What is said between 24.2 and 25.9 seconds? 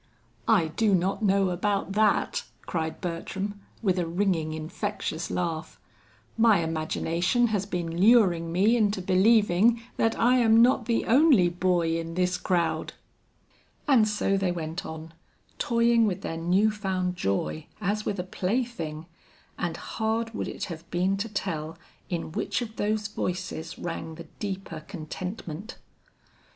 deeper contentment.